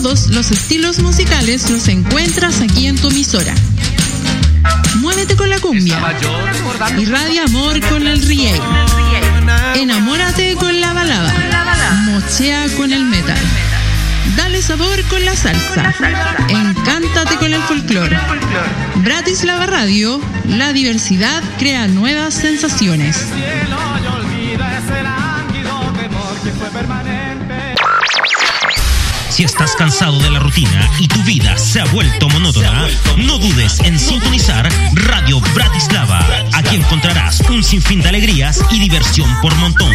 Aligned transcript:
Todos 0.00 0.28
los 0.28 0.52
estilos 0.52 1.00
musicales 1.00 1.68
los 1.70 1.88
encuentras 1.88 2.60
aquí 2.60 2.86
en 2.86 2.94
tu 2.94 3.08
emisora. 3.08 3.52
Muévete 5.00 5.34
con 5.34 5.50
la 5.50 5.58
cumbia. 5.58 5.98
Irradia 6.96 7.42
amor 7.42 7.80
con 7.88 8.06
el 8.06 8.22
reggae. 8.22 8.60
Enamórate 9.74 10.54
con 10.54 10.80
la 10.80 10.92
balada. 10.92 11.34
Mochea 12.04 12.68
con 12.76 12.92
el 12.92 13.06
metal. 13.06 13.40
Dale 14.36 14.62
sabor 14.62 15.02
con 15.10 15.24
la 15.24 15.34
salsa. 15.34 15.92
Encántate 16.48 17.34
con 17.34 17.52
el 17.52 17.60
folclore. 17.62 18.16
Bratislava 18.98 19.66
Radio, 19.66 20.20
la 20.46 20.72
diversidad 20.72 21.42
crea 21.58 21.88
nuevas 21.88 22.34
sensaciones. 22.34 23.16
Si 29.38 29.44
estás 29.44 29.76
cansado 29.76 30.18
de 30.18 30.30
la 30.32 30.40
rutina 30.40 30.90
y 30.98 31.06
tu 31.06 31.22
vida 31.22 31.56
se 31.56 31.80
ha 31.80 31.84
vuelto 31.84 32.28
monótona, 32.28 32.88
no 33.18 33.38
dudes 33.38 33.78
en 33.84 33.96
sintonizar 33.96 34.68
Radio 34.94 35.40
Bratislava. 35.54 36.26
Aquí 36.54 36.74
encontrarás 36.74 37.40
un 37.48 37.62
sinfín 37.62 38.00
de 38.00 38.08
alegrías 38.08 38.60
y 38.72 38.80
diversión 38.80 39.30
por 39.40 39.54
montón. 39.54 39.94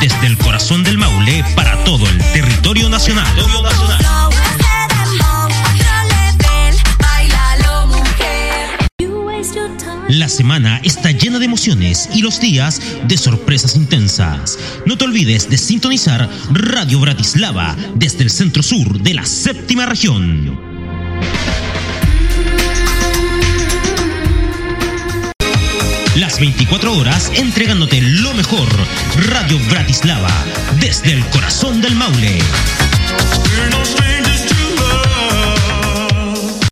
Desde 0.00 0.28
el 0.28 0.38
corazón 0.38 0.84
del 0.84 0.96
Maule 0.96 1.44
para 1.56 1.82
todo 1.82 2.08
el 2.08 2.18
territorio 2.32 2.88
nacional. 2.88 3.26
La 10.18 10.28
semana 10.28 10.80
está 10.82 11.12
llena 11.12 11.38
de 11.38 11.44
emociones 11.44 12.08
y 12.12 12.22
los 12.22 12.40
días 12.40 12.82
de 13.06 13.16
sorpresas 13.16 13.76
intensas. 13.76 14.58
No 14.84 14.98
te 14.98 15.04
olvides 15.04 15.48
de 15.48 15.56
sintonizar 15.56 16.28
Radio 16.50 16.98
Bratislava 16.98 17.76
desde 17.94 18.24
el 18.24 18.30
centro 18.30 18.64
sur 18.64 19.00
de 19.00 19.14
la 19.14 19.24
séptima 19.24 19.86
región. 19.86 20.58
Las 26.16 26.40
24 26.40 26.96
horas 26.96 27.30
entregándote 27.36 28.00
lo 28.00 28.34
mejor. 28.34 28.68
Radio 29.28 29.56
Bratislava 29.70 30.34
desde 30.80 31.12
el 31.12 31.24
corazón 31.26 31.80
del 31.80 31.94
Maule. 31.94 32.40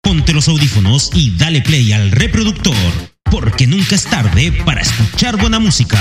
Ponte 0.02 0.33
los 0.33 0.48
audífonos 0.48 1.12
y 1.14 1.30
dale 1.36 1.62
play 1.62 1.92
al 1.92 2.11
reproductor, 2.11 2.74
porque 3.30 3.66
nunca 3.66 3.94
es 3.94 4.05
tarde 4.05 4.52
para 4.64 4.80
escuchar 4.80 5.36
buena 5.36 5.58
música. 5.58 5.98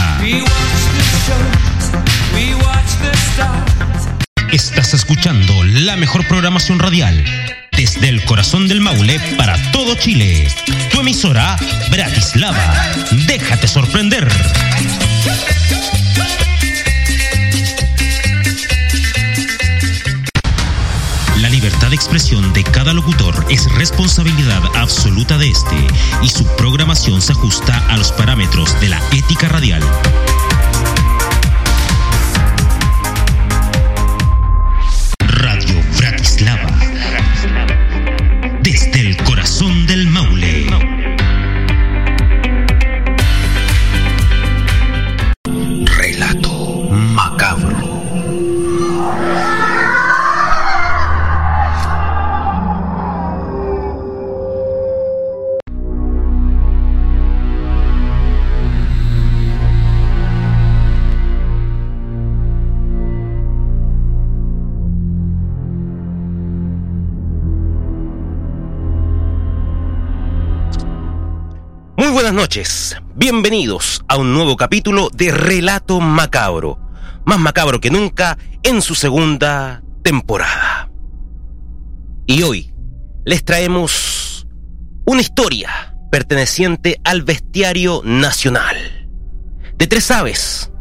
Estás 4.51 4.93
escuchando 4.93 5.63
la 5.63 5.95
mejor 5.95 6.27
programación 6.27 6.79
radial 6.79 7.23
desde 7.75 8.09
el 8.09 8.23
corazón 8.23 8.67
del 8.67 8.79
Maule 8.81 9.19
para 9.37 9.57
todo 9.71 9.95
Chile. 9.95 10.47
Tu 10.91 10.99
emisora 11.01 11.57
Bratislava. 11.89 12.73
Déjate 13.27 13.67
sorprender. 13.67 14.27
De 21.95 21.97
expresión 21.97 22.51
de 22.51 22.63
cada 22.63 22.93
locutor 22.93 23.45
es 23.49 23.71
responsabilidad 23.73 24.61
absoluta 24.75 25.37
de 25.37 25.49
este 25.49 25.87
y 26.21 26.27
su 26.27 26.43
programación 26.57 27.21
se 27.21 27.31
ajusta 27.31 27.87
a 27.87 27.95
los 27.95 28.11
parámetros 28.11 28.77
de 28.81 28.89
la 28.89 29.01
ética 29.13 29.47
radial. 29.47 29.81
Noches, 72.45 72.95
bienvenidos 73.15 74.03
a 74.07 74.17
un 74.17 74.35
nuevo 74.35 74.55
capítulo 74.55 75.09
de 75.11 75.31
Relato 75.31 75.99
Macabro, 75.99 76.77
más 77.25 77.39
macabro 77.39 77.81
que 77.81 77.89
nunca 77.89 78.37
en 78.61 78.83
su 78.83 78.93
segunda 78.93 79.81
temporada. 80.03 80.91
Y 82.27 82.43
hoy 82.43 82.71
les 83.25 83.43
traemos 83.43 84.45
una 85.07 85.21
historia 85.21 85.97
perteneciente 86.11 87.01
al 87.03 87.23
bestiario 87.23 88.03
nacional 88.03 88.77
de 89.75 89.87
tres 89.87 90.11
aves 90.11 90.71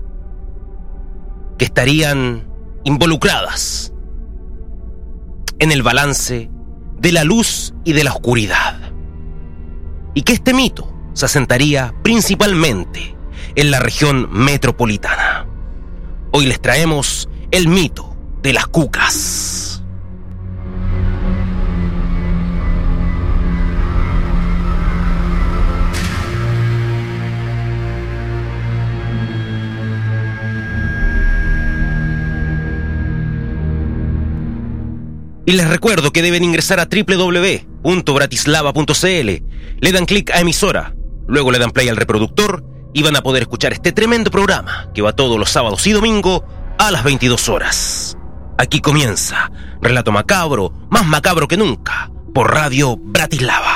que 1.56 1.64
estarían 1.64 2.46
involucradas 2.84 3.90
en 5.60 5.72
el 5.72 5.82
balance 5.82 6.50
de 6.98 7.12
la 7.12 7.24
luz 7.24 7.72
y 7.84 7.94
de 7.94 8.04
la 8.04 8.12
oscuridad. 8.12 8.78
Y 10.12 10.20
que 10.24 10.34
este 10.34 10.52
mito 10.52 10.93
se 11.14 11.24
asentaría 11.24 11.94
principalmente 12.02 13.16
en 13.54 13.70
la 13.70 13.78
región 13.78 14.28
metropolitana. 14.30 15.46
Hoy 16.32 16.44
les 16.46 16.60
traemos 16.60 17.28
el 17.50 17.68
mito 17.68 18.14
de 18.42 18.52
las 18.52 18.66
cucas. 18.66 19.80
Y 35.46 35.52
les 35.52 35.68
recuerdo 35.68 36.10
que 36.10 36.22
deben 36.22 36.42
ingresar 36.42 36.80
a 36.80 36.88
www.bratislava.cl, 36.88 39.30
le 39.80 39.92
dan 39.92 40.06
clic 40.06 40.30
a 40.30 40.40
emisora, 40.40 40.94
luego 41.26 41.50
le 41.50 41.58
dan 41.58 41.70
play 41.70 41.88
al 41.88 41.96
reproductor 41.96 42.64
y 42.92 43.02
van 43.02 43.16
a 43.16 43.22
poder 43.22 43.42
escuchar 43.42 43.72
este 43.72 43.92
tremendo 43.92 44.30
programa 44.30 44.90
que 44.94 45.02
va 45.02 45.12
todos 45.12 45.38
los 45.38 45.50
sábados 45.50 45.86
y 45.86 45.92
domingo 45.92 46.44
a 46.78 46.90
las 46.90 47.04
22 47.04 47.48
horas. 47.48 48.16
Aquí 48.56 48.80
comienza 48.80 49.50
Relato 49.80 50.12
Macabro, 50.12 50.72
más 50.90 51.04
macabro 51.06 51.48
que 51.48 51.56
nunca, 51.56 52.10
por 52.32 52.54
Radio 52.54 52.96
Bratislava. 52.96 53.73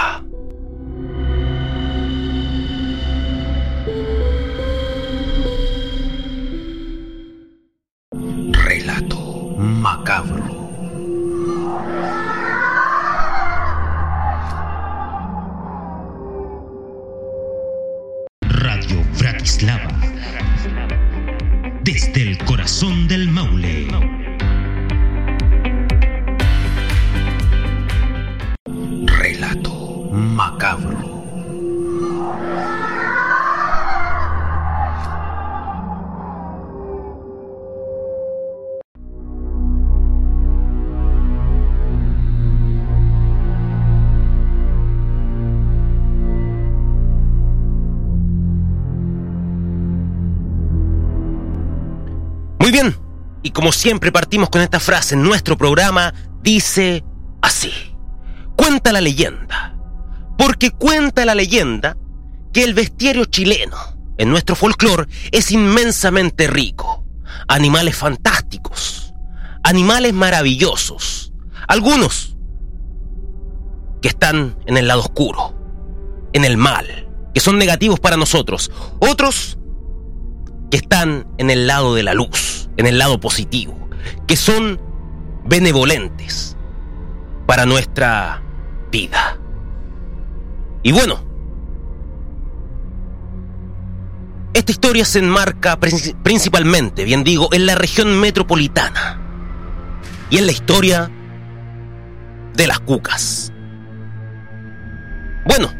Y 53.42 53.50
como 53.50 53.72
siempre 53.72 54.12
partimos 54.12 54.50
con 54.50 54.60
esta 54.60 54.80
frase 54.80 55.14
en 55.14 55.22
nuestro 55.22 55.56
programa, 55.56 56.12
dice 56.42 57.04
así. 57.42 57.72
Cuenta 58.56 58.92
la 58.92 59.00
leyenda, 59.00 59.76
porque 60.36 60.70
cuenta 60.70 61.24
la 61.24 61.34
leyenda 61.34 61.96
que 62.52 62.64
el 62.64 62.74
bestiario 62.74 63.24
chileno 63.24 63.76
en 64.16 64.30
nuestro 64.30 64.56
folclore 64.56 65.06
es 65.32 65.50
inmensamente 65.50 66.46
rico. 66.46 67.04
Animales 67.46 67.96
fantásticos, 67.96 69.14
animales 69.62 70.12
maravillosos, 70.12 71.32
Algunos 71.68 72.36
que 74.00 74.08
están 74.08 74.56
en 74.66 74.78
el 74.78 74.88
lado 74.88 75.00
oscuro, 75.00 75.54
en 76.32 76.44
el 76.44 76.56
mal, 76.56 77.08
que 77.34 77.40
son 77.40 77.58
negativos 77.58 78.00
para 78.00 78.16
nosotros. 78.16 78.70
Otros 79.00 79.58
que 80.70 80.76
están 80.76 81.26
en 81.38 81.50
el 81.50 81.66
lado 81.66 81.94
de 81.94 82.02
la 82.02 82.14
luz, 82.14 82.68
en 82.76 82.86
el 82.86 82.98
lado 82.98 83.20
positivo, 83.20 83.88
que 84.26 84.36
son 84.36 84.80
benevolentes 85.44 86.56
para 87.46 87.64
nuestra 87.64 88.42
vida. 88.90 89.38
Y 90.82 90.92
bueno, 90.92 91.24
esta 94.52 94.72
historia 94.72 95.04
se 95.04 95.20
enmarca 95.20 95.78
principalmente, 95.78 97.04
bien 97.04 97.24
digo, 97.24 97.48
en 97.52 97.66
la 97.66 97.74
región 97.74 98.18
metropolitana 98.20 99.20
y 100.30 100.38
en 100.38 100.46
la 100.46 100.52
historia 100.52 101.10
de 102.54 102.66
las 102.66 102.80
cucas. 102.80 103.52
Bueno, 105.46 105.72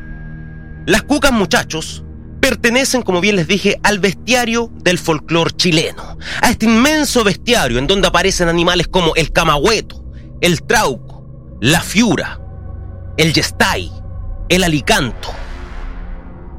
las 0.87 1.02
cucas 1.02 1.32
muchachos 1.32 2.05
pertenecen, 2.48 3.02
como 3.02 3.20
bien 3.20 3.36
les 3.36 3.46
dije, 3.46 3.78
al 3.82 3.98
bestiario 3.98 4.70
del 4.76 4.98
folclore 4.98 5.50
chileno, 5.54 6.16
a 6.40 6.48
este 6.48 6.64
inmenso 6.64 7.22
bestiario 7.22 7.78
en 7.78 7.86
donde 7.86 8.08
aparecen 8.08 8.48
animales 8.48 8.88
como 8.88 9.14
el 9.16 9.32
camagüeto, 9.32 10.02
el 10.40 10.62
trauco, 10.62 11.58
la 11.60 11.82
fiura, 11.82 12.40
el 13.18 13.34
yestay, 13.34 13.92
el 14.48 14.64
alicanto, 14.64 15.28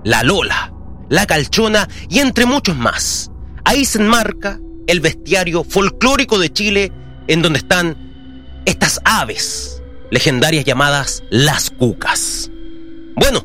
la 0.04 0.22
lola, 0.22 0.72
la 1.10 1.26
calchona 1.26 1.90
y 2.08 2.20
entre 2.20 2.46
muchos 2.46 2.78
más. 2.78 3.32
Ahí 3.66 3.84
se 3.84 3.98
enmarca 3.98 4.60
el 4.86 5.00
bestiario 5.00 5.64
folclórico 5.64 6.38
de 6.38 6.54
Chile 6.54 6.92
en 7.28 7.42
donde 7.42 7.58
están 7.58 8.62
estas 8.66 9.02
aves 9.06 9.82
legendarias 10.12 10.66
llamadas 10.66 11.24
las 11.32 11.72
cucas. 11.72 12.52
Bueno, 13.16 13.44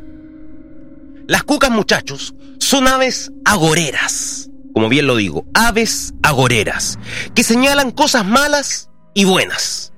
las 1.26 1.43
cucas, 1.43 1.71
muchachos, 1.71 2.35
son 2.59 2.87
aves 2.87 3.32
agoreras, 3.44 4.50
como 4.75 4.88
bien 4.88 5.06
lo 5.06 5.17
digo, 5.17 5.47
aves 5.55 6.12
agoreras, 6.23 6.99
que 7.35 7.43
señalan 7.43 7.91
cosas 7.91 8.25
malas 8.25 8.91
y 9.15 9.25
buenas 9.25 9.93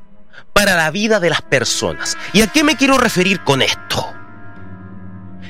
para 0.53 0.77
la 0.77 0.91
vida 0.91 1.19
de 1.19 1.31
las 1.31 1.43
personas. 1.43 2.17
¿Y 2.33 2.43
a 2.43 2.47
qué 2.47 2.63
me 2.63 2.77
quiero 2.77 2.97
referir 2.97 3.43
con 3.43 3.61
esto? 3.61 4.07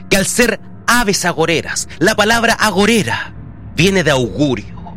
Que 0.09 0.17
al 0.17 0.27
ser 0.27 0.61
aves 0.87 1.25
agoreras, 1.25 1.89
la 1.99 2.15
palabra 2.15 2.55
agorera 2.55 3.35
viene 3.75 4.03
de 4.03 4.11
augurio. 4.11 4.97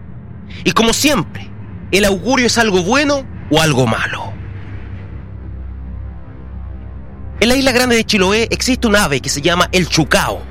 Y 0.63 0.71
como 0.71 0.93
siempre, 0.93 1.49
el 1.91 2.05
augurio 2.05 2.47
es 2.47 2.57
algo 2.57 2.83
bueno 2.83 3.25
o 3.51 3.61
algo 3.61 3.85
malo. 3.85 4.33
En 7.41 7.49
la 7.49 7.55
isla 7.55 7.71
grande 7.71 7.95
de 7.95 8.03
Chiloé 8.03 8.47
existe 8.51 8.87
un 8.87 8.95
ave 8.95 9.21
que 9.21 9.29
se 9.29 9.41
llama 9.41 9.69
el 9.71 9.87
chucao 9.87 10.49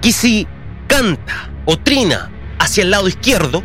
que 0.00 0.12
si 0.12 0.46
canta 0.86 1.50
o 1.64 1.76
trina 1.76 2.30
hacia 2.58 2.82
el 2.82 2.90
lado 2.90 3.08
izquierdo, 3.08 3.62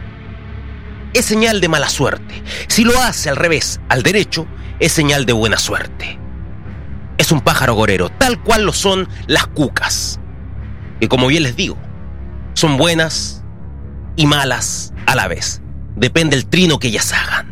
es 1.13 1.25
señal 1.25 1.61
de 1.61 1.67
mala 1.67 1.89
suerte. 1.89 2.41
Si 2.67 2.83
lo 2.83 2.99
hace 3.01 3.29
al 3.29 3.35
revés, 3.35 3.79
al 3.89 4.03
derecho, 4.03 4.47
es 4.79 4.91
señal 4.91 5.25
de 5.25 5.33
buena 5.33 5.57
suerte. 5.57 6.19
Es 7.17 7.31
un 7.31 7.41
pájaro 7.41 7.75
gorero, 7.75 8.09
tal 8.09 8.41
cual 8.41 8.63
lo 8.65 8.73
son 8.73 9.07
las 9.27 9.47
cucas, 9.47 10.19
que 10.99 11.07
como 11.07 11.27
bien 11.27 11.43
les 11.43 11.55
digo, 11.55 11.77
son 12.53 12.77
buenas 12.77 13.43
y 14.15 14.25
malas 14.25 14.93
a 15.05 15.15
la 15.15 15.27
vez. 15.27 15.61
Depende 15.95 16.35
del 16.35 16.47
trino 16.47 16.79
que 16.79 16.87
ellas 16.87 17.13
hagan. 17.13 17.51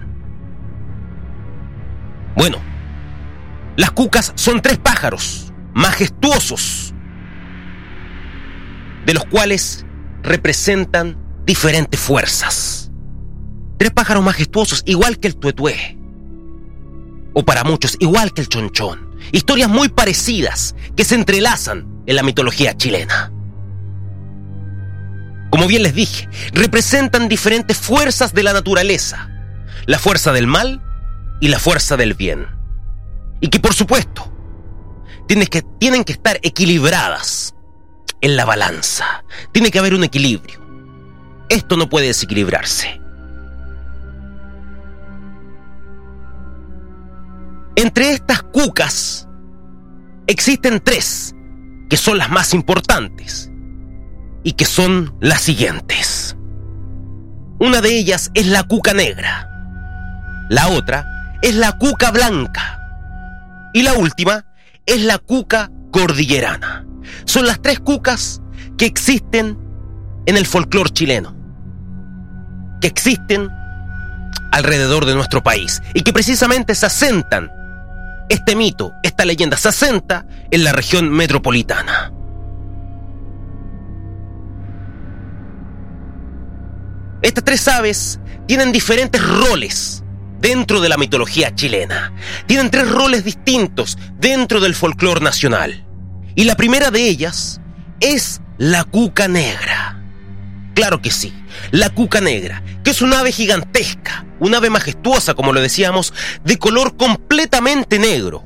Bueno, 2.35 2.57
las 3.75 3.91
cucas 3.91 4.31
son 4.35 4.61
tres 4.61 4.77
pájaros 4.77 5.53
majestuosos 5.73 6.93
de 9.09 9.15
los 9.15 9.25
cuales 9.25 9.87
representan 10.21 11.17
diferentes 11.43 11.99
fuerzas. 11.99 12.91
Tres 13.79 13.89
pájaros 13.89 14.23
majestuosos, 14.23 14.83
igual 14.85 15.19
que 15.19 15.27
el 15.27 15.35
tuetué. 15.35 15.97
O 17.33 17.43
para 17.43 17.63
muchos, 17.63 17.97
igual 17.99 18.33
que 18.33 18.41
el 18.41 18.49
chonchón. 18.49 19.09
Historias 19.31 19.67
muy 19.67 19.89
parecidas 19.89 20.75
que 20.95 21.05
se 21.05 21.15
entrelazan 21.15 22.03
en 22.05 22.15
la 22.15 22.21
mitología 22.21 22.77
chilena. 22.77 23.31
Como 25.49 25.65
bien 25.65 25.81
les 25.81 25.95
dije, 25.95 26.29
representan 26.53 27.29
diferentes 27.29 27.77
fuerzas 27.77 28.35
de 28.35 28.43
la 28.43 28.53
naturaleza. 28.53 29.27
La 29.87 29.97
fuerza 29.97 30.33
del 30.33 30.45
mal 30.45 30.83
y 31.41 31.47
la 31.47 31.57
fuerza 31.57 31.97
del 31.97 32.13
bien. 32.13 32.45
Y 33.41 33.47
que 33.47 33.59
por 33.59 33.73
supuesto, 33.73 34.31
que, 35.27 35.63
tienen 35.79 36.03
que 36.03 36.13
estar 36.13 36.39
equilibradas 36.43 37.38
en 38.21 38.35
la 38.35 38.45
balanza. 38.45 39.23
Tiene 39.51 39.71
que 39.71 39.79
haber 39.79 39.93
un 39.93 40.03
equilibrio. 40.03 40.59
Esto 41.49 41.77
no 41.77 41.89
puede 41.89 42.07
desequilibrarse. 42.07 43.01
Entre 47.75 48.11
estas 48.11 48.43
cucas 48.43 49.27
existen 50.27 50.81
tres 50.83 51.33
que 51.89 51.97
son 51.97 52.17
las 52.17 52.29
más 52.29 52.53
importantes 52.53 53.49
y 54.43 54.51
que 54.53 54.65
son 54.65 55.15
las 55.21 55.41
siguientes. 55.41 56.35
Una 57.57 57.81
de 57.81 57.97
ellas 57.97 58.31
es 58.33 58.47
la 58.47 58.63
cuca 58.63 58.93
negra, 58.93 59.49
la 60.49 60.67
otra 60.69 61.05
es 61.41 61.55
la 61.55 61.77
cuca 61.77 62.11
blanca 62.11 62.79
y 63.73 63.81
la 63.81 63.93
última 63.93 64.45
es 64.85 65.01
la 65.03 65.17
cuca 65.17 65.71
cordillerana. 65.91 66.88
Son 67.25 67.45
las 67.45 67.61
tres 67.61 67.79
cucas 67.79 68.41
que 68.77 68.85
existen 68.85 69.57
en 70.25 70.37
el 70.37 70.45
folclore 70.45 70.91
chileno, 70.91 71.35
que 72.81 72.87
existen 72.87 73.49
alrededor 74.51 75.05
de 75.05 75.15
nuestro 75.15 75.43
país 75.43 75.81
y 75.93 76.01
que 76.01 76.13
precisamente 76.13 76.75
se 76.75 76.85
asentan, 76.85 77.51
este 78.29 78.55
mito, 78.55 78.93
esta 79.03 79.25
leyenda, 79.25 79.57
se 79.57 79.69
asenta 79.69 80.25
en 80.51 80.63
la 80.63 80.71
región 80.71 81.09
metropolitana. 81.09 82.13
Estas 87.21 87.43
tres 87.43 87.67
aves 87.67 88.19
tienen 88.47 88.71
diferentes 88.71 89.21
roles 89.21 90.03
dentro 90.39 90.79
de 90.79 90.89
la 90.89 90.97
mitología 90.97 91.53
chilena. 91.53 92.13
Tienen 92.45 92.69
tres 92.69 92.89
roles 92.89 93.23
distintos 93.23 93.97
dentro 94.19 94.59
del 94.59 94.73
folclore 94.73 95.21
nacional. 95.21 95.85
Y 96.39 96.45
la 96.45 96.55
primera 96.55 96.89
de 96.89 97.05
ellas 97.05 97.59
es 97.99 98.39
la 98.57 98.85
cuca 98.85 99.27
negra. 99.27 100.01
Claro 100.73 101.01
que 101.01 101.11
sí, 101.11 101.33
la 101.71 101.89
cuca 101.89 102.21
negra, 102.21 102.63
que 102.81 102.91
es 102.91 103.01
un 103.01 103.13
ave 103.13 103.33
gigantesca, 103.33 104.25
un 104.39 104.55
ave 104.55 104.69
majestuosa, 104.69 105.33
como 105.33 105.51
lo 105.51 105.59
decíamos, 105.59 106.13
de 106.45 106.57
color 106.57 106.95
completamente 106.95 107.99
negro. 107.99 108.45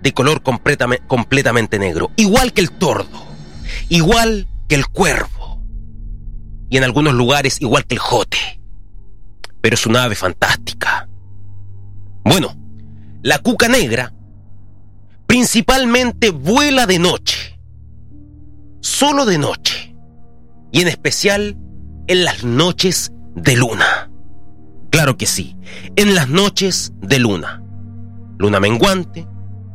De 0.00 0.14
color 0.14 0.42
completamente 0.42 1.78
negro, 1.78 2.10
igual 2.16 2.54
que 2.54 2.62
el 2.62 2.70
tordo, 2.70 3.26
igual 3.90 4.48
que 4.70 4.76
el 4.76 4.86
cuervo, 4.86 5.62
y 6.70 6.78
en 6.78 6.84
algunos 6.84 7.12
lugares 7.12 7.60
igual 7.60 7.84
que 7.84 7.96
el 7.96 8.00
jote. 8.00 8.38
Pero 9.60 9.74
es 9.74 9.84
una 9.84 10.04
ave 10.04 10.14
fantástica. 10.14 11.10
Bueno, 12.24 12.56
la 13.20 13.38
cuca 13.40 13.68
negra 13.68 14.14
principalmente 15.32 16.28
vuela 16.28 16.84
de 16.84 16.98
noche, 16.98 17.58
solo 18.82 19.24
de 19.24 19.38
noche, 19.38 19.96
y 20.70 20.82
en 20.82 20.88
especial 20.88 21.56
en 22.06 22.24
las 22.24 22.44
noches 22.44 23.12
de 23.34 23.56
luna. 23.56 24.10
Claro 24.90 25.16
que 25.16 25.24
sí, 25.24 25.56
en 25.96 26.14
las 26.14 26.28
noches 26.28 26.92
de 27.00 27.18
luna. 27.18 27.62
Luna 28.36 28.60
menguante, 28.60 29.26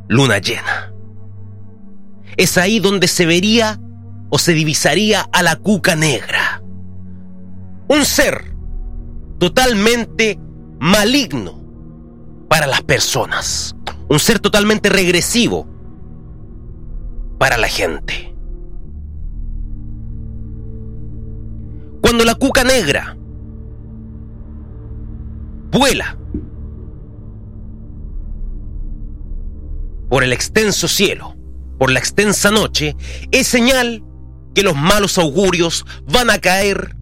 luna 0.06 0.38
llena. 0.38 0.92
Es 2.36 2.56
ahí 2.56 2.78
donde 2.78 3.08
se 3.08 3.26
vería 3.26 3.80
o 4.30 4.38
se 4.38 4.52
divisaría 4.52 5.22
a 5.32 5.42
la 5.42 5.56
cuca 5.56 5.96
negra. 5.96 6.62
Un 7.88 8.04
ser 8.04 8.54
totalmente 9.40 10.38
maligno 10.78 11.60
para 12.48 12.68
las 12.68 12.82
personas 12.82 13.74
un 14.08 14.18
ser 14.18 14.38
totalmente 14.38 14.88
regresivo 14.88 15.66
para 17.38 17.56
la 17.58 17.68
gente. 17.68 18.34
Cuando 22.00 22.24
la 22.24 22.34
cuca 22.34 22.64
negra 22.64 23.16
vuela 25.70 26.16
por 30.08 30.24
el 30.24 30.32
extenso 30.32 30.88
cielo, 30.88 31.36
por 31.78 31.90
la 31.90 31.98
extensa 31.98 32.50
noche, 32.50 32.96
es 33.30 33.46
señal 33.46 34.02
que 34.54 34.62
los 34.62 34.74
malos 34.74 35.18
augurios 35.18 35.84
van 36.10 36.30
a 36.30 36.38
caer 36.38 36.96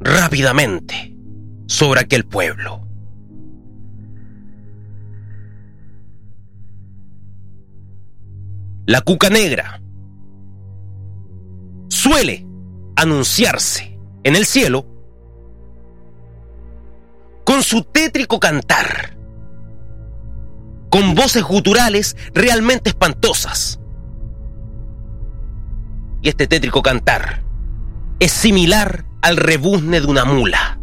rápidamente 0.00 1.13
sobre 1.74 2.00
aquel 2.00 2.24
pueblo. 2.24 2.86
La 8.86 9.00
cuca 9.00 9.28
negra 9.28 9.80
suele 11.88 12.46
anunciarse 12.94 13.98
en 14.22 14.36
el 14.36 14.46
cielo 14.46 14.86
con 17.44 17.64
su 17.64 17.82
tétrico 17.82 18.38
cantar, 18.38 19.16
con 20.90 21.16
voces 21.16 21.42
guturales 21.42 22.16
realmente 22.34 22.90
espantosas. 22.90 23.80
Y 26.22 26.28
este 26.28 26.46
tétrico 26.46 26.82
cantar 26.82 27.42
es 28.20 28.30
similar 28.30 29.06
al 29.22 29.36
rebuzne 29.36 30.00
de 30.00 30.06
una 30.06 30.24
mula. 30.24 30.78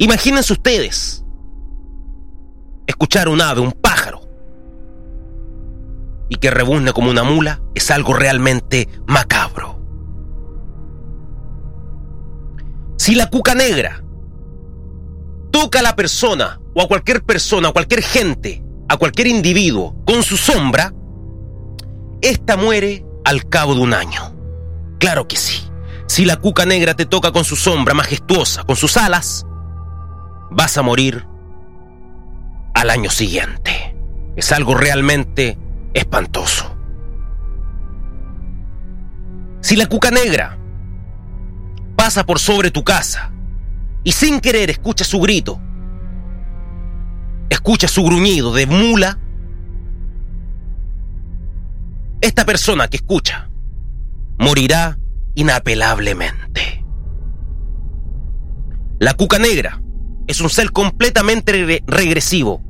Imagínense 0.00 0.54
ustedes 0.54 1.22
escuchar 2.86 3.28
un 3.28 3.42
ave, 3.42 3.60
un 3.60 3.72
pájaro, 3.72 4.22
y 6.30 6.36
que 6.36 6.50
rebuzne 6.50 6.94
como 6.94 7.10
una 7.10 7.22
mula 7.22 7.60
es 7.74 7.90
algo 7.90 8.14
realmente 8.14 8.88
macabro. 9.06 9.78
Si 12.96 13.14
la 13.14 13.28
cuca 13.28 13.54
negra 13.54 14.02
toca 15.50 15.80
a 15.80 15.82
la 15.82 15.94
persona 15.96 16.62
o 16.74 16.80
a 16.80 16.88
cualquier 16.88 17.22
persona, 17.22 17.68
a 17.68 17.72
cualquier 17.72 18.00
gente, 18.02 18.64
a 18.88 18.96
cualquier 18.96 19.26
individuo 19.26 20.02
con 20.06 20.22
su 20.22 20.38
sombra, 20.38 20.94
esta 22.22 22.56
muere 22.56 23.04
al 23.26 23.46
cabo 23.50 23.74
de 23.74 23.82
un 23.82 23.92
año. 23.92 24.34
Claro 24.98 25.28
que 25.28 25.36
sí. 25.36 25.62
Si 26.06 26.24
la 26.24 26.36
cuca 26.36 26.64
negra 26.64 26.94
te 26.94 27.04
toca 27.04 27.32
con 27.32 27.44
su 27.44 27.54
sombra 27.54 27.92
majestuosa, 27.92 28.64
con 28.64 28.76
sus 28.76 28.96
alas, 28.96 29.44
vas 30.50 30.76
a 30.76 30.82
morir 30.82 31.26
al 32.74 32.90
año 32.90 33.10
siguiente. 33.10 33.94
Es 34.36 34.52
algo 34.52 34.74
realmente 34.74 35.58
espantoso. 35.94 36.76
Si 39.60 39.76
la 39.76 39.86
cuca 39.86 40.10
negra 40.10 40.58
pasa 41.96 42.24
por 42.24 42.38
sobre 42.38 42.70
tu 42.70 42.82
casa 42.82 43.30
y 44.02 44.12
sin 44.12 44.40
querer 44.40 44.70
escucha 44.70 45.04
su 45.04 45.20
grito, 45.20 45.60
escucha 47.50 47.86
su 47.88 48.02
gruñido 48.02 48.54
de 48.54 48.66
mula, 48.66 49.18
esta 52.20 52.44
persona 52.44 52.88
que 52.88 52.96
escucha 52.96 53.50
morirá 54.38 54.98
inapelablemente. 55.34 56.84
La 58.98 59.14
cuca 59.14 59.38
negra 59.38 59.82
es 60.30 60.40
un 60.40 60.48
ser 60.48 60.70
completamente 60.70 61.82
regresivo. 61.88 62.62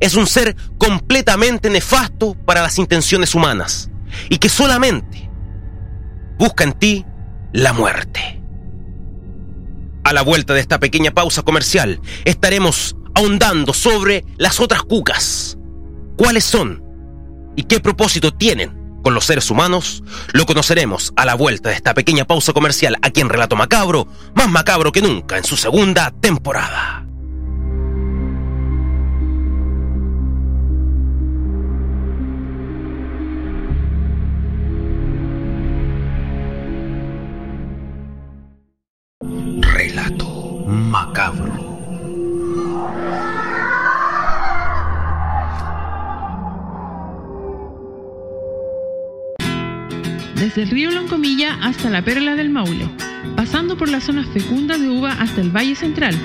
Es 0.00 0.16
un 0.16 0.26
ser 0.26 0.56
completamente 0.78 1.70
nefasto 1.70 2.34
para 2.34 2.60
las 2.60 2.76
intenciones 2.76 3.36
humanas 3.36 3.88
y 4.28 4.38
que 4.38 4.48
solamente 4.48 5.30
busca 6.38 6.64
en 6.64 6.72
ti 6.72 7.06
la 7.52 7.72
muerte. 7.72 8.42
A 10.02 10.12
la 10.12 10.22
vuelta 10.22 10.54
de 10.54 10.60
esta 10.60 10.80
pequeña 10.80 11.12
pausa 11.12 11.42
comercial 11.42 12.00
estaremos 12.24 12.96
ahondando 13.14 13.72
sobre 13.74 14.24
las 14.36 14.58
otras 14.58 14.82
cucas. 14.82 15.56
¿Cuáles 16.16 16.42
son? 16.42 16.82
¿Y 17.54 17.62
qué 17.62 17.78
propósito 17.78 18.32
tienen 18.32 18.76
con 19.08 19.14
los 19.14 19.24
seres 19.24 19.50
humanos? 19.50 20.02
Lo 20.34 20.44
conoceremos 20.44 21.14
a 21.16 21.24
la 21.24 21.34
vuelta 21.34 21.70
de 21.70 21.76
esta 21.76 21.94
pequeña 21.94 22.26
pausa 22.26 22.52
comercial 22.52 22.98
aquí 23.00 23.22
en 23.22 23.30
Relato 23.30 23.56
Macabro, 23.56 24.06
más 24.34 24.50
macabro 24.50 24.92
que 24.92 25.00
nunca 25.00 25.38
en 25.38 25.44
su 25.44 25.56
segunda 25.56 26.12
temporada. 26.20 27.06
Relato 39.62 40.26
Macabro. 40.66 41.57
Desde 50.58 50.70
el 50.70 50.74
río 50.74 50.90
Loncomilla 50.90 51.56
hasta 51.62 51.88
la 51.88 52.02
Perla 52.02 52.34
del 52.34 52.50
Maule, 52.50 52.88
pasando 53.36 53.76
por 53.76 53.88
las 53.88 54.02
zonas 54.02 54.26
fecundas 54.26 54.80
de 54.80 54.88
uva 54.88 55.12
hasta 55.12 55.40
el 55.40 55.54
Valle 55.56 55.76
Central, 55.76 56.16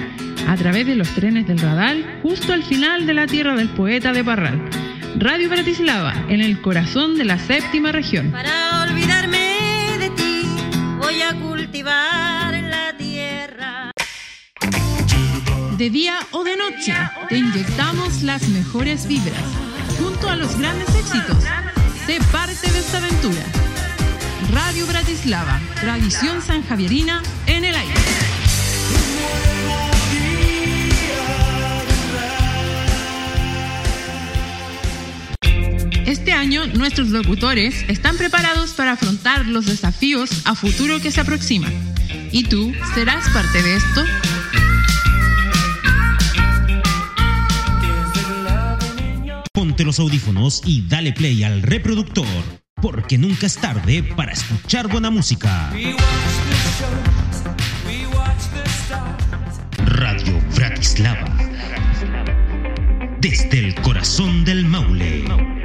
a 0.47 0.55
través 0.55 0.87
de 0.87 0.95
los 0.95 1.07
trenes 1.09 1.45
del 1.45 1.59
Radal, 1.59 2.19
justo 2.23 2.51
al 2.51 2.63
final 2.63 3.05
de 3.05 3.13
la 3.13 3.27
tierra 3.27 3.55
del 3.55 3.69
poeta 3.69 4.11
de 4.11 4.23
Parral. 4.23 4.59
Radio 5.17 5.49
Bratislava, 5.49 6.15
en 6.29 6.41
el 6.41 6.59
corazón 6.61 7.15
de 7.15 7.25
la 7.25 7.37
séptima 7.37 7.91
región. 7.91 8.31
Para 8.31 8.81
olvidarme 8.81 9.97
de 9.99 10.09
ti, 10.09 10.47
voy 10.97 11.21
a 11.21 11.35
cultivar 11.39 12.55
la 12.55 12.97
tierra. 12.97 13.91
De 15.77 15.91
día 15.91 16.17
o 16.31 16.43
de 16.43 16.57
noche, 16.57 16.95
te 17.29 17.37
inyectamos 17.37 18.23
las 18.23 18.49
mejores 18.49 19.07
vibras, 19.07 19.43
junto 19.99 20.27
a 20.27 20.35
los 20.35 20.57
grandes 20.57 20.89
éxitos. 20.95 21.37
Sé 22.07 22.17
parte 22.31 22.71
de 22.71 22.79
esta 22.79 22.97
aventura. 22.97 23.62
Bratislava, 24.87 25.59
tradición 25.79 26.41
sanjavierina 26.41 27.21
en 27.47 27.65
el 27.65 27.75
aire. 27.75 27.93
Este 36.05 36.33
año 36.33 36.65
nuestros 36.67 37.09
locutores 37.09 37.85
están 37.87 38.17
preparados 38.17 38.73
para 38.73 38.93
afrontar 38.93 39.45
los 39.47 39.65
desafíos 39.65 40.29
a 40.45 40.55
futuro 40.55 40.99
que 40.99 41.11
se 41.11 41.21
aproximan. 41.21 41.73
¿Y 42.31 42.43
tú 42.43 42.73
serás 42.93 43.27
parte 43.29 43.61
de 43.61 43.75
esto? 43.75 44.05
Ponte 49.53 49.83
los 49.83 49.99
audífonos 49.99 50.61
y 50.65 50.87
dale 50.87 51.13
play 51.13 51.43
al 51.43 51.61
reproductor 51.61 52.62
porque 52.83 53.17
nunca 53.17 53.45
es 53.45 53.55
tarde 53.55 54.03
para 54.03 54.33
escuchar 54.33 54.89
buena 54.89 55.09
música. 55.09 55.71
Radio 59.85 60.41
Bratislava. 60.53 61.37
Desde 63.21 63.59
el 63.59 63.75
corazón 63.75 64.43
del 64.43 64.65
Maule. 64.65 65.62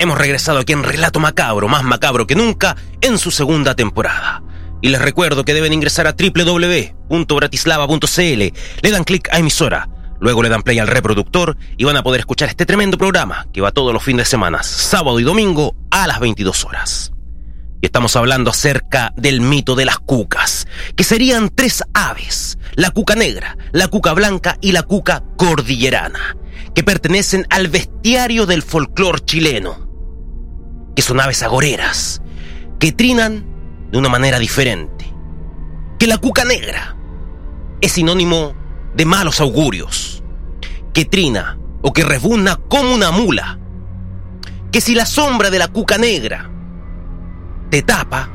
Hemos 0.00 0.18
regresado 0.18 0.58
aquí 0.58 0.72
en 0.72 0.82
Relato 0.82 1.20
Macabro, 1.20 1.68
más 1.68 1.84
macabro 1.84 2.26
que 2.26 2.34
nunca, 2.34 2.74
en 3.02 3.18
su 3.18 3.30
segunda 3.30 3.76
temporada. 3.76 4.42
Y 4.80 4.88
les 4.88 5.00
recuerdo 5.00 5.44
que 5.44 5.54
deben 5.54 5.74
ingresar 5.74 6.06
a 6.06 6.14
www.bratislava.cl, 6.18 8.54
le 8.82 8.90
dan 8.90 9.04
clic 9.04 9.28
a 9.30 9.38
emisora, 9.38 9.90
luego 10.18 10.42
le 10.42 10.48
dan 10.48 10.62
play 10.62 10.78
al 10.78 10.88
reproductor 10.88 11.58
y 11.76 11.84
van 11.84 11.98
a 11.98 12.02
poder 12.02 12.20
escuchar 12.20 12.48
este 12.48 12.64
tremendo 12.64 12.96
programa 12.96 13.46
que 13.52 13.60
va 13.60 13.72
todos 13.72 13.92
los 13.92 14.02
fines 14.02 14.24
de 14.26 14.30
semana, 14.30 14.62
sábado 14.62 15.20
y 15.20 15.22
domingo 15.22 15.76
a 15.90 16.06
las 16.06 16.18
22 16.18 16.64
horas. 16.64 17.12
Y 17.82 17.86
estamos 17.86 18.16
hablando 18.16 18.50
acerca 18.50 19.12
del 19.16 19.42
mito 19.42 19.74
de 19.74 19.84
las 19.84 19.98
cucas, 19.98 20.66
que 20.96 21.04
serían 21.04 21.50
tres 21.54 21.84
aves, 21.92 22.56
la 22.74 22.90
cuca 22.90 23.16
negra, 23.16 23.58
la 23.72 23.88
cuca 23.88 24.14
blanca 24.14 24.56
y 24.62 24.72
la 24.72 24.82
cuca 24.82 25.22
cordillerana 25.36 26.36
que 26.74 26.84
pertenecen 26.84 27.46
al 27.50 27.68
bestiario 27.68 28.46
del 28.46 28.62
folclore 28.62 29.24
chileno, 29.24 29.89
que 30.94 31.02
son 31.02 31.20
aves 31.20 31.42
agoreras, 31.42 32.22
que 32.78 32.92
trinan 32.92 33.44
de 33.90 33.98
una 33.98 34.08
manera 34.08 34.38
diferente, 34.38 35.12
que 35.98 36.06
la 36.06 36.18
cuca 36.18 36.44
negra 36.44 36.96
es 37.80 37.92
sinónimo 37.92 38.54
de 38.94 39.04
malos 39.04 39.40
augurios, 39.40 40.22
que 40.92 41.04
trina 41.04 41.58
o 41.82 41.92
que 41.92 42.04
rebuzna 42.04 42.56
como 42.68 42.94
una 42.94 43.10
mula, 43.10 43.58
que 44.72 44.80
si 44.80 44.94
la 44.94 45.06
sombra 45.06 45.50
de 45.50 45.58
la 45.58 45.68
cuca 45.68 45.98
negra 45.98 46.50
te 47.70 47.82
tapa, 47.82 48.30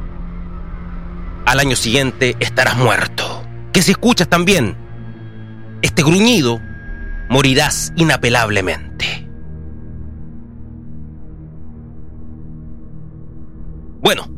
al 1.45 1.59
año 1.59 1.75
siguiente 1.75 2.35
estarás 2.39 2.77
muerto, 2.77 3.43
que 3.71 3.81
si 3.81 3.91
escuchas 3.91 4.27
también 4.27 4.77
este 5.81 6.01
gruñido, 6.03 6.59
morirás 7.29 7.93
inapelablemente. 7.95 9.24
Bueno, 14.05 14.29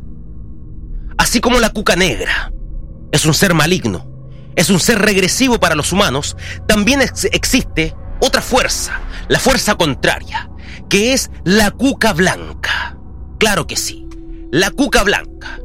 así 1.18 1.42
como 1.42 1.60
la 1.60 1.68
cuca 1.68 1.94
negra 1.94 2.50
es 3.12 3.26
un 3.26 3.34
ser 3.34 3.52
maligno, 3.52 4.10
es 4.56 4.70
un 4.70 4.80
ser 4.80 4.98
regresivo 4.98 5.60
para 5.60 5.74
los 5.74 5.92
humanos, 5.92 6.38
también 6.66 7.02
ex 7.02 7.26
existe 7.26 7.94
otra 8.18 8.40
fuerza, 8.40 8.98
la 9.28 9.38
fuerza 9.38 9.74
contraria, 9.74 10.48
que 10.88 11.12
es 11.12 11.30
la 11.44 11.70
cuca 11.70 12.14
blanca. 12.14 12.96
Claro 13.38 13.66
que 13.66 13.76
sí, 13.76 14.08
la 14.50 14.70
cuca 14.70 15.02
blanca, 15.02 15.60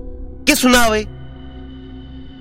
que 0.45 0.51
es 0.51 0.65
un 0.65 0.75
ave 0.75 1.07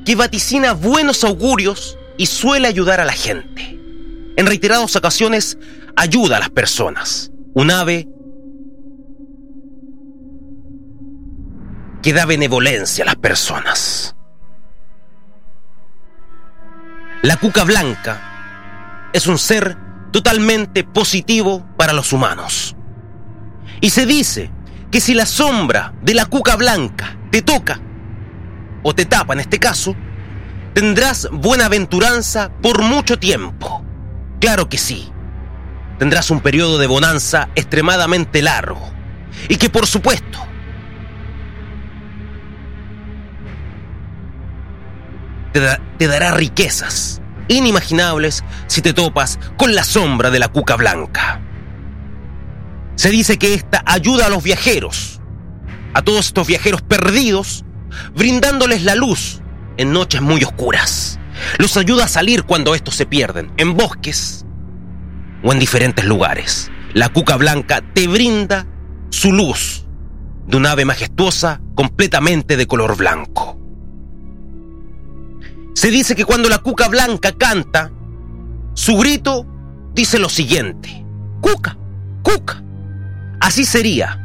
que 0.04 0.16
vaticina 0.16 0.73
buenos 0.73 1.23
augurios 1.23 1.97
y 2.19 2.26
suele 2.26 2.66
ayudar 2.66 2.99
a 2.99 3.04
la 3.04 3.12
gente. 3.12 3.78
En 4.37 4.47
reiteradas 4.47 4.97
ocasiones 4.97 5.59
ayuda 5.95 6.38
a 6.38 6.40
las 6.40 6.50
personas. 6.50 7.31
Un 7.54 7.71
ave 7.71 8.09
que 12.03 12.13
da 12.13 12.27
benevolencia 12.27 13.05
a 13.05 13.07
las 13.07 13.17
personas. 13.17 14.17
La 17.23 17.37
cuca 17.37 17.63
blanca 17.63 19.11
es 19.13 19.29
un 19.29 19.39
ser 19.39 19.77
totalmente 20.11 20.83
positivo 20.83 21.65
para 21.77 21.93
los 21.93 22.13
humanos. 22.13 22.75
Y 23.81 23.91
se 23.91 24.07
dice 24.07 24.51
que 24.91 25.01
si 25.01 25.15
la 25.15 25.27
sombra 25.27 25.95
de 26.03 26.15
la 26.15 26.27
cuca 26.27 26.57
blanca 26.57 27.17
te 27.31 27.43
toca, 27.43 27.81
o 28.83 28.95
te 28.95 29.07
tapa 29.07 29.35
en 29.35 29.41
este 29.41 29.61
caso, 29.61 29.95
tendrás 30.75 31.29
buena 31.31 31.67
aventuranza 31.67 32.51
por 32.61 32.83
mucho 32.83 33.19
tiempo. 33.19 33.85
Claro 34.41 34.69
que 34.69 34.79
sí. 34.79 35.09
Tendrás 36.01 36.31
un 36.31 36.41
periodo 36.41 36.79
de 36.79 36.89
bonanza 36.89 37.49
extremadamente 37.55 38.43
largo. 38.43 38.91
Y 39.49 39.57
que 39.57 39.71
por 39.71 39.87
supuesto 39.87 40.52
te, 45.53 46.09
dará 46.09 46.33
riquezas 46.33 47.21
inimaginables 47.49 48.45
si 48.67 48.83
te 48.83 48.93
topas 48.93 49.39
con 49.57 49.75
la 49.75 49.85
sombra 49.85 50.31
de 50.31 50.39
la 50.39 50.49
cuca 50.49 50.77
blanca. 50.77 51.41
Se 52.97 53.11
dice 53.11 53.39
que 53.39 53.55
esta 53.55 53.83
ayuda 53.87 54.27
a 54.27 54.29
los 54.31 54.43
viajeros, 54.43 55.21
a 55.95 56.03
todos 56.03 56.27
estos 56.27 56.47
viajeros 56.47 56.83
perdidos, 56.83 57.65
brindándoles 58.15 58.85
la 58.85 58.95
luz 58.95 59.41
en 59.77 59.93
noches 59.93 60.23
muy 60.23 60.43
oscuras. 60.45 61.19
Los 61.59 61.77
ayuda 61.77 62.05
a 62.05 62.09
salir 62.09 62.45
cuando 62.45 62.75
estos 62.75 62.95
se 62.95 63.07
pierden, 63.07 63.53
en 63.57 63.77
bosques 63.77 64.45
o 65.43 65.53
en 65.53 65.59
diferentes 65.59 66.05
lugares. 66.05 66.71
La 66.95 67.09
cuca 67.09 67.37
blanca 67.37 67.83
te 67.95 68.07
brinda 68.07 68.67
su 69.11 69.33
luz 69.33 69.87
de 70.47 70.57
un 70.57 70.67
ave 70.67 70.85
majestuosa 70.85 71.61
completamente 71.75 72.57
de 72.57 72.67
color 72.67 72.97
blanco. 72.97 73.62
Se 75.83 75.91
dice 75.91 76.15
que 76.15 76.25
cuando 76.25 76.49
la 76.49 76.59
cuca 76.59 76.87
blanca 76.87 77.33
canta, 77.33 77.91
su 78.73 78.97
grito 78.99 79.45
dice 79.93 80.21
lo 80.21 80.29
siguiente, 80.29 81.05
cuca, 81.41 81.77
cuca. 82.23 82.62
Así 83.41 83.65
sería 83.65 84.17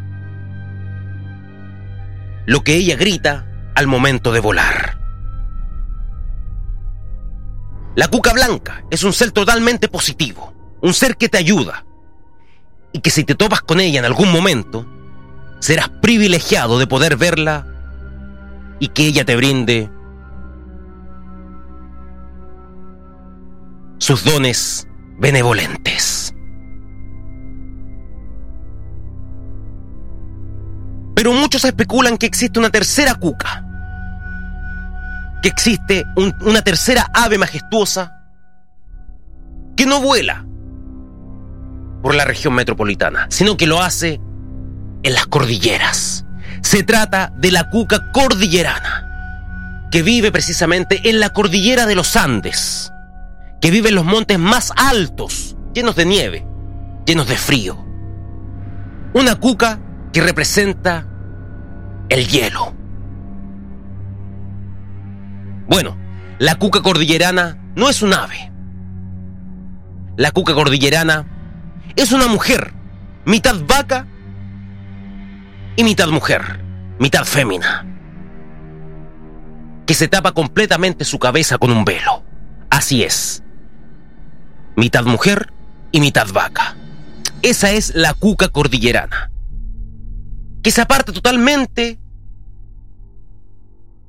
lo 2.46 2.62
que 2.62 2.76
ella 2.76 2.96
grita 2.96 3.48
al 3.74 3.88
momento 3.88 4.32
de 4.32 4.40
volar. 4.40 5.00
La 7.96 8.08
cuca 8.08 8.34
blanca 8.34 8.84
es 8.92 9.04
un 9.04 9.14
ser 9.14 9.32
totalmente 9.32 9.88
positivo, 9.88 10.54
un 10.84 10.94
ser 10.94 11.18
que 11.18 11.28
te 11.28 11.40
ayuda 11.40 11.88
y 12.94 13.00
que 13.00 13.10
si 13.10 13.24
te 13.24 13.34
topas 13.34 13.62
con 13.62 13.80
ella 13.80 13.98
en 13.98 14.06
algún 14.06 14.32
momento, 14.32 14.86
serás 15.58 15.90
privilegiado 15.90 16.78
de 16.78 16.86
poder 16.86 17.18
verla 17.18 17.66
y 18.80 18.89
que 18.89 19.08
ella 19.08 19.26
te 19.26 19.36
brinde 19.36 19.89
sus 23.98 24.24
dones 24.24 24.88
benevolentes. 25.18 26.34
Pero 31.16 31.34
muchos 31.34 31.66
especulan 31.66 32.18
que 32.18 32.28
existe 32.28 32.60
una 32.60 32.70
tercera 32.70 33.16
cuca, 33.16 33.66
que 35.42 35.50
existe 35.50 36.06
una 36.16 36.62
tercera 36.62 37.08
ave 37.14 37.38
majestuosa 37.38 38.14
que 39.76 39.86
no 39.86 40.02
vuela 40.02 40.46
por 42.02 42.14
la 42.14 42.26
región 42.26 42.54
metropolitana, 42.54 43.28
sino 43.30 43.58
que 43.58 43.68
lo 43.68 43.82
hace 43.82 44.22
en 45.04 45.14
las 45.14 45.26
cordilleras. 45.28 46.26
Se 46.62 46.84
trata 46.84 47.34
de 47.38 47.52
la 47.52 47.70
cuca 47.70 48.12
cordillerana, 48.12 49.88
que 49.92 50.04
vive 50.04 50.32
precisamente 50.32 51.10
en 51.10 51.20
la 51.20 51.30
cordillera 51.30 51.86
de 51.86 51.96
los 51.96 52.16
Andes 52.16 52.92
que 53.67 53.71
vive 53.71 53.89
en 53.89 53.95
los 53.95 54.06
montes 54.06 54.39
más 54.39 54.71
altos, 54.77 55.58
llenos 55.73 55.97
de 55.97 56.06
nieve, 56.06 56.47
llenos 57.06 57.27
de 57.27 57.36
frío. 57.36 57.75
Una 59.13 59.36
cuca 59.36 59.82
que 60.13 60.21
representa 60.21 61.06
el 62.08 62.25
hielo. 62.30 62.73
Bueno, 65.67 65.97
la 66.39 66.56
cuca 66.56 66.82
cordillerana 66.82 67.58
no 67.75 67.89
es 67.89 68.01
un 68.01 68.13
ave. 68.13 68.53
La 70.15 70.32
cuca 70.32 70.53
cordillerana 70.53 71.25
es 71.97 72.13
una 72.13 72.27
mujer, 72.27 72.73
mitad 73.25 73.58
vaca 73.67 74.08
y 75.75 75.84
mitad 75.84 76.08
mujer, 76.08 76.63
mitad 76.99 77.25
fémina, 77.25 77.86
que 79.86 79.93
se 79.93 80.08
tapa 80.08 80.32
completamente 80.32 81.03
su 81.03 81.19
cabeza 81.19 81.58
con 81.58 81.69
un 81.69 81.84
velo. 81.84 82.23
Así 82.69 83.03
es, 83.03 83.43
mitad 84.78 85.06
mujer 85.06 85.52
y 85.92 86.00
mitad 86.00 86.28
vaca. 86.32 86.78
Esa 87.42 87.72
es 87.72 87.96
la 87.96 88.13
cuca 88.13 88.48
cordillerana, 88.50 89.32
que 90.62 90.72
se 90.72 90.82
aparta 90.82 91.12
totalmente 91.12 92.00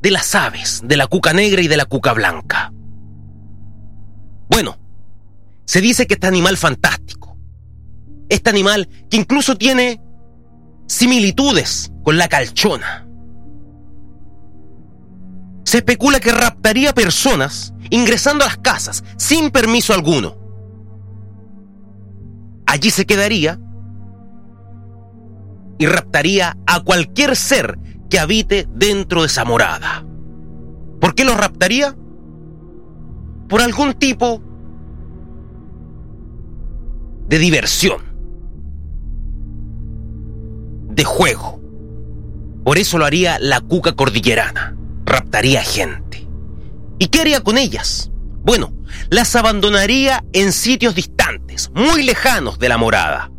de 0.01 0.11
las 0.11 0.35
aves, 0.35 0.83
de 0.85 0.97
la 0.97 1.07
cuca 1.07 1.33
negra 1.33 1.63
y 1.63 1.69
de 1.69 1.77
la 1.77 1.87
cuca 1.87 2.13
blanca. 2.13 2.73
Bueno, 4.51 4.79
se 5.65 5.81
dice 5.81 6.07
que 6.07 6.15
este 6.15 6.27
animal 6.27 6.57
fantástico, 6.59 7.37
este 8.29 8.51
animal 8.51 8.89
que 9.11 9.17
incluso 9.17 9.57
tiene 9.57 10.03
similitudes 10.87 11.91
con 12.05 12.19
la 12.19 12.29
calchona, 12.29 13.07
se 15.65 15.79
especula 15.79 16.21
que 16.21 16.33
raptaría 16.33 16.95
personas 16.95 17.73
ingresando 17.91 18.45
a 18.45 18.49
las 18.49 18.59
casas 18.59 19.03
sin 19.17 19.51
permiso 19.51 19.95
alguno 19.95 20.38
allí 22.69 22.91
se 22.91 23.07
quedaría 23.07 23.59
y 25.79 25.87
raptaría 25.87 26.57
a 26.67 26.81
cualquier 26.85 27.35
ser 27.35 27.79
que 28.11 28.19
habite 28.19 28.69
dentro 28.75 29.23
de 29.23 29.29
esa 29.29 29.45
morada. 29.45 30.05
¿Por 31.01 31.15
qué 31.15 31.25
lo 31.25 31.35
raptaría? 31.35 31.97
Por 33.49 33.63
algún 33.63 33.95
tipo 33.95 34.43
de 37.27 37.39
diversión, 37.39 38.03
de 40.91 41.05
juego. 41.05 41.61
Por 42.65 42.77
eso 42.77 42.99
lo 42.99 43.07
haría 43.07 43.39
la 43.39 43.63
cuca 43.63 43.93
cordillerana. 43.93 44.77
Raptaría 45.07 45.63
gente. 45.63 46.29
¿Y 46.99 47.07
qué 47.07 47.23
haría 47.23 47.43
con 47.43 47.57
ellas? 47.57 48.11
Bueno, 48.45 48.73
las 49.09 49.35
abandonaría 49.37 50.25
en 50.33 50.53
sitios 50.53 50.95
muy 51.75 52.03
lejanos 52.03 52.59
de 52.59 52.69
la 52.69 52.79
morada. 52.79 53.31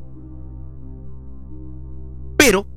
Pero 2.37 2.67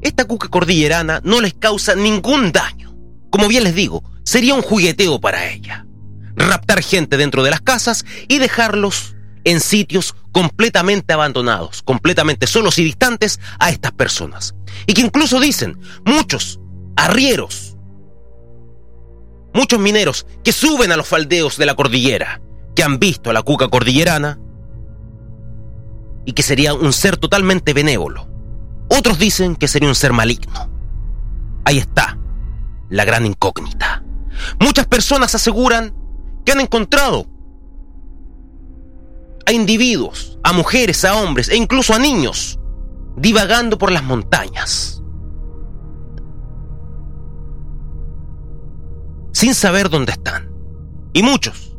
esta 0.00 0.24
cuca 0.24 0.48
cordillerana 0.48 1.20
no 1.24 1.40
les 1.40 1.54
causa 1.54 1.94
ningún 1.94 2.52
daño. 2.52 2.96
Como 3.30 3.48
bien 3.48 3.64
les 3.64 3.74
digo, 3.74 4.02
sería 4.24 4.54
un 4.54 4.62
jugueteo 4.62 5.20
para 5.20 5.50
ella. 5.50 5.86
Raptar 6.34 6.82
gente 6.82 7.16
dentro 7.16 7.42
de 7.42 7.50
las 7.50 7.60
casas 7.60 8.04
y 8.28 8.38
dejarlos 8.38 9.14
en 9.44 9.60
sitios 9.60 10.14
completamente 10.32 11.12
abandonados, 11.12 11.82
completamente 11.82 12.46
solos 12.46 12.78
y 12.78 12.84
distantes 12.84 13.40
a 13.58 13.70
estas 13.70 13.92
personas. 13.92 14.54
Y 14.86 14.94
que 14.94 15.02
incluso 15.02 15.40
dicen, 15.40 15.78
muchos 16.04 16.60
arrieros 16.96 17.76
muchos 19.56 19.80
mineros 19.80 20.26
que 20.44 20.52
suben 20.52 20.92
a 20.92 20.96
los 20.96 21.08
faldeos 21.08 21.56
de 21.56 21.66
la 21.66 21.74
cordillera, 21.74 22.40
que 22.76 22.84
han 22.84 23.00
visto 23.00 23.30
a 23.30 23.32
la 23.32 23.42
cuca 23.42 23.68
cordillerana 23.68 24.38
y 26.24 26.32
que 26.32 26.42
sería 26.42 26.74
un 26.74 26.92
ser 26.92 27.16
totalmente 27.16 27.72
benévolo. 27.72 28.28
Otros 28.88 29.18
dicen 29.18 29.56
que 29.56 29.66
sería 29.66 29.88
un 29.88 29.94
ser 29.94 30.12
maligno. 30.12 30.70
Ahí 31.64 31.78
está 31.78 32.18
la 32.90 33.04
gran 33.04 33.26
incógnita. 33.26 34.04
Muchas 34.60 34.86
personas 34.86 35.34
aseguran 35.34 35.94
que 36.44 36.52
han 36.52 36.60
encontrado 36.60 37.26
a 39.46 39.52
individuos, 39.52 40.38
a 40.44 40.52
mujeres, 40.52 41.04
a 41.04 41.16
hombres 41.16 41.48
e 41.48 41.56
incluso 41.56 41.94
a 41.94 41.98
niños 41.98 42.60
divagando 43.16 43.78
por 43.78 43.90
las 43.90 44.04
montañas. 44.04 45.02
Sin 49.32 49.54
saber 49.54 49.88
dónde 49.88 50.12
están. 50.12 50.50
Y 51.14 51.22
muchos 51.22 51.75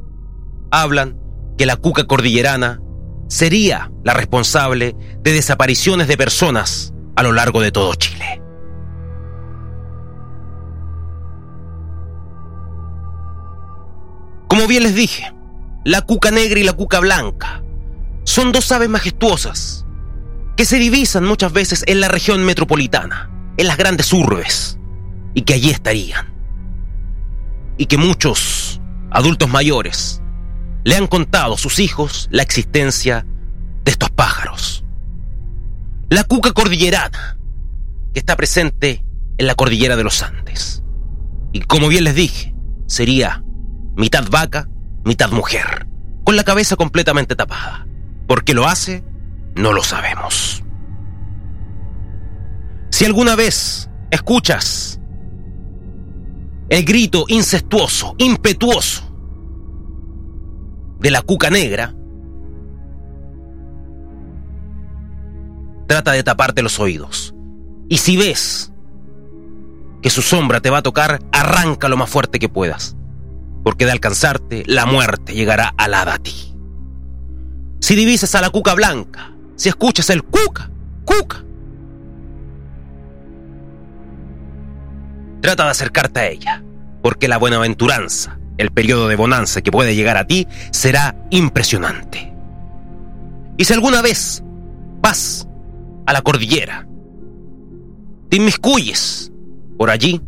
hablan 0.72 1.20
que 1.58 1.66
la 1.66 1.76
cuca 1.76 2.06
cordillerana 2.06 2.82
sería 3.28 3.92
la 4.04 4.14
responsable 4.14 4.96
de 5.22 5.34
desapariciones 5.34 6.08
de 6.08 6.18
personas 6.18 6.94
a 7.16 7.24
lo 7.24 7.32
largo 7.32 7.62
de 7.62 7.72
todo 7.72 7.94
Chile. 7.96 8.42
Como 14.48 14.68
bien 14.68 14.84
les 14.84 14.96
dije, 14.96 15.34
la 15.84 16.02
cuca 16.02 16.32
negra 16.32 16.60
y 16.60 16.64
la 16.64 16.74
cuca 16.74 17.00
blanca 17.00 17.64
son 18.24 18.52
dos 18.52 18.72
aves 18.72 18.90
majestuosas 18.90 19.86
que 20.56 20.66
se 20.66 20.78
divisan 20.78 21.24
muchas 21.24 21.54
veces 21.54 21.84
en 21.88 22.02
la 22.02 22.08
región 22.08 22.44
metropolitana, 22.44 23.30
en 23.58 23.68
las 23.68 23.78
grandes 23.78 24.12
urbes, 24.12 24.80
y 25.34 25.44
que 25.44 25.54
allí 25.54 25.70
estarían. 25.70 26.34
Y 27.78 27.86
que 27.86 27.98
muchos 27.98 28.82
adultos 29.12 29.50
mayores 29.50 30.22
le 30.88 30.95
han 30.95 31.08
contado 31.08 31.56
a 31.56 31.58
sus 31.58 31.80
hijos 31.80 32.30
la 32.32 32.43
existencia 32.43 33.26
de 33.84 33.91
estos 33.91 34.10
pájaros. 34.10 34.86
La 36.10 36.23
cuca 36.23 36.54
cordillerana, 36.54 37.38
que 38.13 38.19
está 38.21 38.38
presente 38.38 39.04
en 39.38 39.47
la 39.47 39.56
cordillera 39.56 39.97
de 39.97 40.06
los 40.06 40.23
Andes. 40.23 40.84
Y 41.52 41.60
como 41.60 41.89
bien 41.89 42.06
les 42.06 42.15
dije, 42.15 42.56
sería 42.86 43.43
mitad 43.97 44.30
vaca, 44.30 44.69
mitad 45.04 45.30
mujer, 45.30 45.88
con 46.23 46.38
la 46.38 46.45
cabeza 46.45 46.78
completamente 46.78 47.36
tapada. 47.36 47.86
¿Por 48.26 48.45
qué 48.45 48.54
lo 48.54 48.65
hace? 48.65 49.04
No 49.56 49.73
lo 49.73 49.84
sabemos. 49.84 50.63
Si 52.91 53.04
alguna 53.04 53.36
vez 53.36 53.89
escuchas 54.10 55.02
el 56.69 56.86
grito 56.86 57.26
incestuoso, 57.28 58.15
impetuoso 58.19 59.07
de 61.00 61.12
la 61.12 61.22
cuca 61.22 61.50
negra, 61.50 61.94
trata 65.88 66.12
de 66.12 66.24
taparte 66.24 66.62
los 66.62 66.80
oídos. 66.80 67.34
Y 67.90 67.98
si 67.98 68.18
ves 68.18 68.72
que 70.02 70.10
su 70.10 70.22
sombra 70.22 70.60
te 70.60 70.70
va 70.70 70.80
a 70.80 70.84
tocar, 70.84 71.20
arranca 71.32 71.90
lo 71.90 71.98
más 71.98 72.10
fuerte 72.10 72.40
que 72.40 72.50
puedas, 72.50 72.96
porque 73.64 73.86
de 73.86 73.92
alcanzarte, 73.92 74.64
la 74.68 74.86
muerte 74.86 75.34
llegará 75.34 75.74
alada 75.78 76.16
a 76.16 76.20
ti. 76.20 76.54
Si 77.80 77.96
divisas 77.96 78.36
a 78.36 78.42
la 78.42 78.50
cuca 78.50 78.74
blanca, 78.74 79.34
si 79.56 79.70
escuchas 79.70 80.10
el 80.10 80.24
cuca, 80.24 80.70
cuca, 81.06 81.44
trata 85.42 85.66
de 85.66 85.72
acercarte 85.72 86.20
a 86.20 86.28
ella, 86.28 86.64
porque 87.02 87.28
la 87.28 87.38
buenaventuranza, 87.38 88.40
el 88.58 88.72
periodo 88.72 89.08
de 89.08 89.15
bonanza 89.15 89.62
que 89.62 89.72
puede 89.72 89.96
llegar 89.96 90.17
a 90.17 90.26
ti, 90.26 90.48
será 90.72 91.15
impresionante. 91.30 92.34
Y 93.58 93.65
si 93.65 93.74
alguna 93.74 94.02
vez 94.02 94.43
vas 95.02 95.48
a 96.06 96.13
la 96.13 96.22
cordillera, 96.22 96.88
te 98.30 98.38
inmiscuyes 98.38 99.32
por 99.78 99.89
allí 99.89 100.22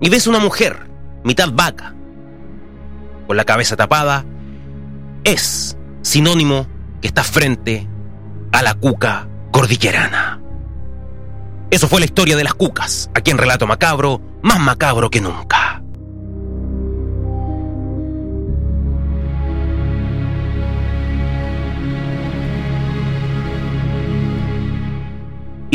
y 0.00 0.08
ves 0.08 0.26
una 0.26 0.38
mujer, 0.38 0.90
mitad 1.24 1.50
vaca, 1.52 1.94
con 3.26 3.36
la 3.36 3.44
cabeza 3.44 3.76
tapada, 3.76 4.24
es 5.24 5.76
sinónimo 6.02 6.66
que 7.00 7.08
estás 7.08 7.28
frente 7.28 7.88
a 8.52 8.62
la 8.62 8.74
cuca 8.74 9.28
cordillerana. 9.50 10.40
Eso 11.70 11.88
fue 11.88 12.00
la 12.00 12.06
historia 12.06 12.36
de 12.36 12.44
las 12.44 12.54
cucas, 12.54 13.10
aquí 13.14 13.30
en 13.30 13.38
Relato 13.38 13.66
Macabro, 13.66 14.20
más 14.42 14.60
macabro 14.60 15.08
que 15.08 15.20
nunca. 15.20 15.61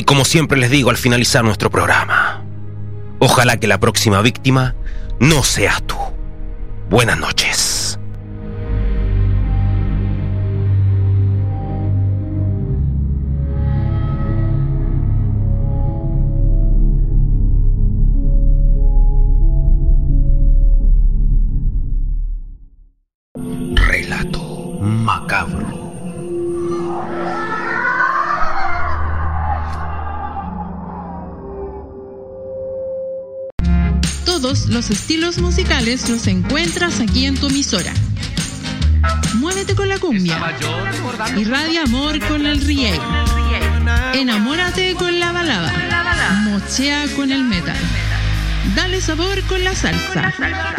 Como 0.08 0.24
siempre 0.24 0.58
les 0.58 0.72
digo 0.72 0.90
al 0.90 0.96
finalizar 0.96 1.44
nuestro 1.44 1.70
programa, 1.70 2.42
ojalá 3.20 3.60
que 3.60 3.68
la 3.68 3.78
próxima 3.78 4.22
víctima 4.22 4.74
no 5.20 5.44
seas 5.44 5.84
tú. 5.84 5.98
Buenas 6.90 7.20
noches. 7.20 8.00
Todos 34.40 34.68
los 34.68 34.92
estilos 34.92 35.40
musicales 35.40 36.08
los 36.10 36.28
encuentras 36.28 37.00
aquí 37.00 37.26
en 37.26 37.34
tu 37.34 37.48
emisora. 37.48 37.92
Muévete 39.34 39.74
con 39.74 39.90
la 39.90 39.98
cumbia. 39.98 40.56
Irradia 41.36 41.82
amor 41.82 42.20
con 42.28 42.46
el 42.46 42.62
reggae. 42.62 43.00
Enamórate 44.14 44.94
con 44.94 45.20
la 45.20 45.32
balada. 45.32 45.74
Mochea 46.44 47.08
con 47.16 47.32
el 47.32 47.46
metal. 47.46 47.80
Dale 48.76 49.02
sabor 49.02 49.42
con 49.46 49.64
la 49.64 49.74
salsa. 49.74 50.32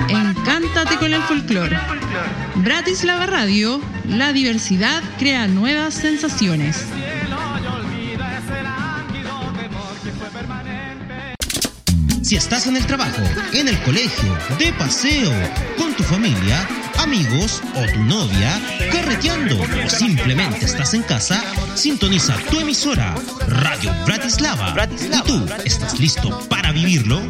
Encántate 0.09 0.97
con 0.99 1.13
el 1.13 1.23
folclore. 1.23 1.77
Bratislava 2.55 3.27
Radio, 3.27 3.81
la 4.07 4.33
diversidad 4.33 5.03
crea 5.19 5.49
nuevas 5.49 5.95
sensaciones. 5.95 6.85
Si 12.29 12.37
estás 12.37 12.67
en 12.67 12.77
el 12.77 12.85
trabajo, 12.85 13.23
en 13.55 13.69
el 13.69 13.83
colegio, 13.85 14.37
de 14.59 14.71
paseo, 14.75 15.33
con 15.79 15.95
tu 15.95 16.03
familia, 16.03 16.69
amigos 16.99 17.63
o 17.75 17.91
tu 17.91 18.03
novia, 18.05 18.61
carreteando 18.93 19.59
o 19.59 19.89
simplemente 19.89 20.67
estás 20.67 20.93
en 20.93 21.05
casa, 21.05 21.43
sintoniza 21.75 22.37
tu 22.51 22.61
emisora 22.61 23.15
Radio 23.47 23.95
Bratislava. 24.05 24.77
¿Y 25.11 25.23
tú 25.27 25.43
estás 25.65 25.99
listo 25.99 26.47
para 26.51 26.71
vivirlo? 26.71 27.23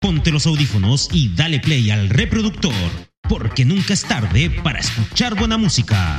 Ponte 0.00 0.32
los 0.32 0.46
audífonos 0.46 1.08
y 1.12 1.32
dale 1.36 1.60
play 1.60 1.88
al 1.92 2.08
reproductor, 2.08 2.74
porque 3.28 3.64
nunca 3.64 3.94
es 3.94 4.02
tarde 4.02 4.50
para 4.50 4.80
escuchar 4.80 5.36
buena 5.36 5.56
música. 5.56 6.18